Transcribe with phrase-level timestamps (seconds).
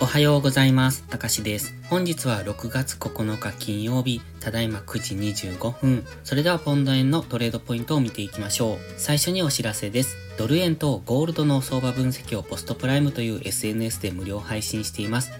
[0.00, 1.02] おはようございます。
[1.08, 1.74] たかしです。
[1.90, 6.06] 本日は6月9日金曜日、ただいま9時25分。
[6.22, 8.78] それではポンド円のトレードポイントを見ていきましょう。
[8.96, 10.16] 最初にお知らせです。
[10.38, 15.32] ドル円とゴールドの相場分析をポストプライムという SNS で無料配信しています。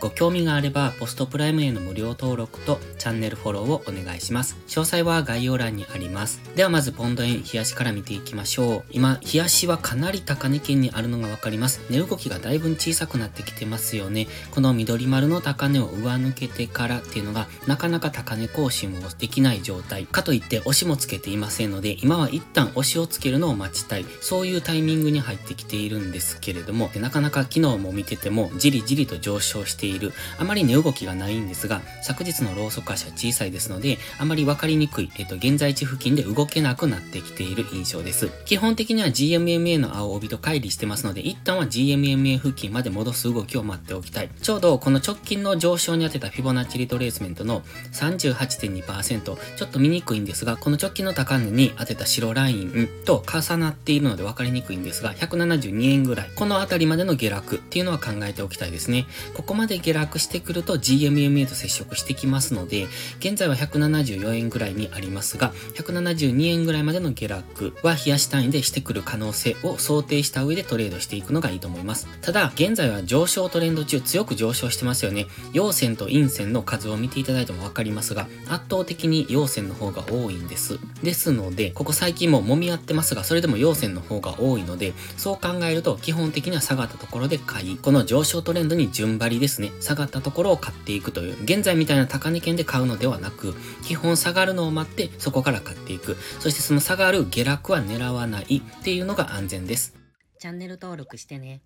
[0.00, 4.56] ご興味があれば、ポストプライムへの無料登録とチャンネルフォローをお願いします。
[4.68, 6.40] 詳細は概要欄にあります。
[6.56, 8.84] ではまずポンド円、冷やしから見ていきましょう。
[8.90, 11.80] 今、冷やしはかなり高値圏にあるのがわかります。
[11.90, 14.26] 値動きがだいぶ小さくなってきてますよね。
[14.50, 20.06] この緑丸の高値を上抜けてからっていうのが、なかなか高値更新もできない状態。
[20.06, 24.06] かといって押しもつけていませんので、今は一旦押しをつけるのを待ちたい。
[24.20, 30.12] そういうタイミングに入ってきているんですけれども、なかなか昨日も見てても、じりじりと上昇してている。
[30.38, 38.30] あまり値動きがないんですが、昨日のローソク足は小さいですので、あまりわかりにくい、えっと、現在地付近で動けなくなってきている印象です。
[38.46, 44.30] 基本的には GMMA の青帯と乖離してますので、一旦は GMMA 付近まで戻す動きを待っておきたい。
[44.40, 47.62] ちょうどこの直近の上昇に当てたフィボナッチリトレースメントの
[47.92, 49.20] 38.2%、
[49.56, 56.30] ちょっと見にくいんですが、この直近の高値に当てた白ラインと重なっているので分かりにくいんですが、172円ぐらい。
[56.34, 59.06] このあたりまでの下落っていうのは考えておきたいですね。
[59.34, 62.86] ここまで下落してくると GMMA と接触してきますので、
[63.18, 72.06] 現在は174円ぐらいにありますが、172円ぐらいまでの下落は冷やし単位でしてくる可能性を想定した上でトレードしていくのがいいと思います。
[72.20, 75.26] ただ、現在は上昇トレンド中強く上昇してますよね。
[75.52, 80.78] 陽線と陰線の数を見ていただいてもわかりますが、圧倒的に陽線の方が多いんです。
[81.02, 96.16] ですので、ここ最近も揉み合ってますが、それでも陽線の方が多いので、そう考えると基本的には下がったところで買い、この上昇トレンドに順張りですね、下がったところを買っていくという、現在みたいな高値圏で買うのではなく、基本下がるのを待ってそこから買っていく。
[96.40, 99.94] そしてその下がる下落は狙わないっていうのが安全です。
[100.38, 101.62] チャンネル登録してね。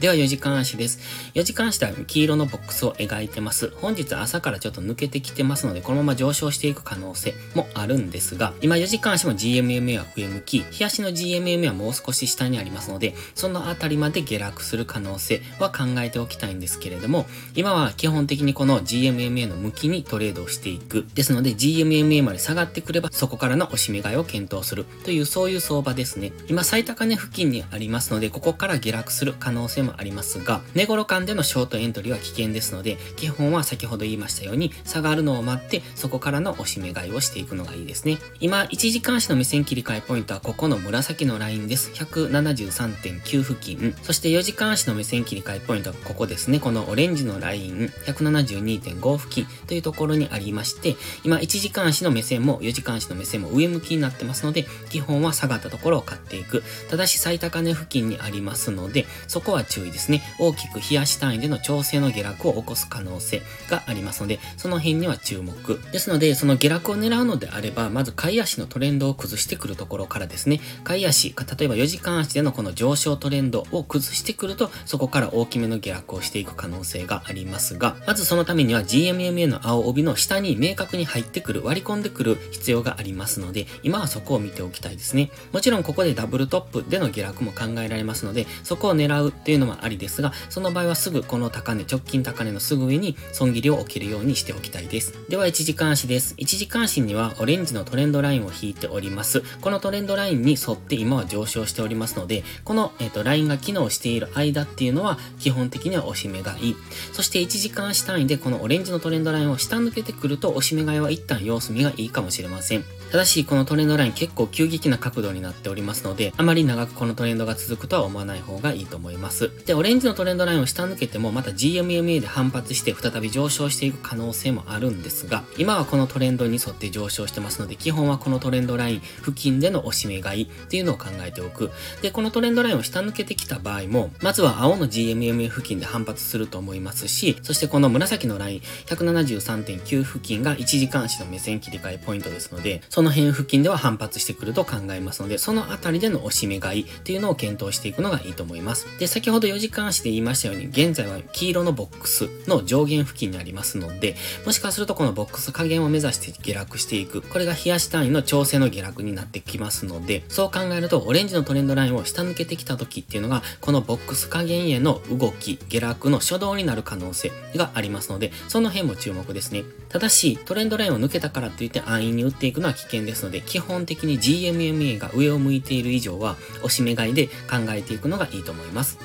[0.00, 0.98] では4時間足です。
[1.34, 3.72] 4時間足では黄色のボックスを描いてます。
[3.76, 21.06] 本日朝からちょっと抜けてきてますので、このまま上昇していく可能性もあるんですが、今4時間足も GMMA は上向き、日足の GMMA はもう少し下にありますので、そのあたりまで下落する可能性は考えておきたいんですけれども、今は基本的にこの GMMA の向きにトレードをしていく。
[21.14, 26.32] ですので GMMA まで下がってくれば、そこからの押し目買いを検討するというそういう相場ですね。
[26.48, 38.18] 今最高値付近にありますので、ここから下落する可能性もありますが、寝頃間でのショートエントリーは危険ですので、基本は先ほど言いましたように、下がるのを待って、そこからの押し目買いをしていくのがいいですね。
[38.40, 41.90] 今、1時間足の目線切り替えポイントはここの紫のラインです。
[41.92, 43.94] 173.9付近。
[44.02, 46.60] そして4時間足の目線切り替えポイントはここですね。
[46.60, 56.62] このオレンジのライン、172.5付近というところにありまして、今、1時間足の目線も4時間足の目線も上向きになってますので、基本は下がったところを買っていく。
[56.90, 60.22] ただし最高値付近にありますので、そこは注意ですね。
[60.38, 65.78] 大きく冷やし単位での調整の下落を起こす可能性がありますので、その辺には注目。
[65.92, 85.30] ですので、その下落を狙うのであれば、まず買い足のトレンドを崩してくるところからですね、買い足、例えば4時間足でのこの上昇トレンドを崩してくると、そこから大きめの下落をしていく可能性がありますが、まずそのためには GMMA の青帯の下に明確に入ってくる、割り込んでくる必要がありますので、今はそこを見ておきたいですね。
[85.52, 95.12] もちろんここでダブルトップでの下落も考えられますので、そこを狙うっていうのもありですが、その場合はすぐこの高値、直近高値のすぐ上に損切りを起きるようにしておきたいです。
[95.28, 96.34] では1時間足です。
[96.38, 99.42] 1時間足にはオレンジのトレンドラインを引いております。
[99.60, 106.76] このトレンドラインに沿って今は上昇しておりますので、この、えーと、ラインが機能している間っていうのは基本的には押し目買い。
[107.12, 112.84] そして1時間足単位でこのオレンジのトレンドラインを下抜けてくると押し目買いは一旦様子見がいいかもしれません。
[113.10, 119.50] ただし、このトレンドライン結構急激な角度になっておりますので、あまり長くこのトレンドが続くとは思わない方がいいと思います。
[119.64, 131.70] で、オレンジのトレンドラインを下抜けても、また GMMA で反発して再び上昇していく可能性もあるんですが、今はこのトレンドに沿って上昇してますので、基本はこのトレンドライン付近での押し目買いっていうのを考えておく。
[132.02, 148.86] で、このトレンドラインを下抜けてきた場合も、まずは青の GMMA 付近で反発すると思いますし、そしてこの紫のライン、173.9付近が1時間足の目線切り替えポイントですので、その辺付近では反発してくると考えますので、そのあたりでの押し目買いっていうのを検討していくのがいいと思います。
[148.98, 154.16] で、先ほど4時間足で言いましたように、現在は黄色のボックスの上限付近にありますので、
[154.46, 157.20] もしかするとこのボックス加減を目指して下落していく。
[157.20, 169.64] これが冷やし単位の調整の下落になってきますので、そう考えると、オレンジのトレンドラインを下抜けてきた時っていうのが、このボックス加減への動き、下落の初動になる可能性がありますので、その辺も注目ですね。
[169.90, 178.98] ただし、トレンドラインを抜けたからといって安易に打っていくのは危険ですので、基本的に GMMA が上を向いている以上は、押し目買いで考えていくのがいいと思います。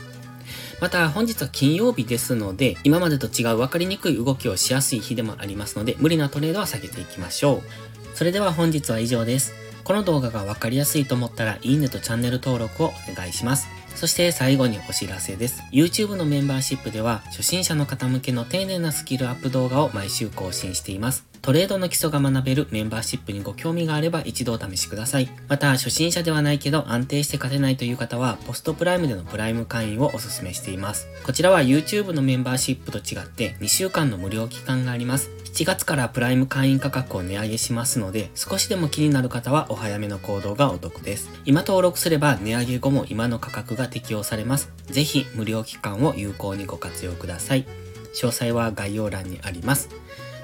[0.82, 8.18] また本日は金曜日ですので、今までと違う分かりにくい動きをしやすい日でもありますので、無理なトレードは避けていきましょう。
[8.18, 9.54] それでは本日は以上です。
[9.84, 13.68] この動画が分かりやすいと思ったら、いいねとチャンネル登録をお願いします。
[13.96, 15.62] そして最後にお知らせです。
[15.72, 21.31] YouTube のメンバーシップでは、初心者の方向けの丁寧なスキルアップ動画を毎週更新しています。
[21.42, 25.30] トレードの基礎が学べるメンバーシップにご興味があれば一度お試しください。
[25.48, 31.08] また、初心者ではないけど安定して勝てないという方は、ポストプライムでのプライム会員をお勧めしています。
[31.26, 35.32] こちらは YouTube のメンバーシップと違って2週間の無料期間があります。
[35.46, 41.32] 7月からプライム会員価格を値上げしますので、少しでも気になる方はお早めの行動がお得です。
[41.46, 44.72] 今登録すれば値上げ後も今の価格が適用されます。
[44.86, 47.66] ぜひ無料期間を有効にご活用ください。
[48.14, 49.90] 詳細は概要欄にあります。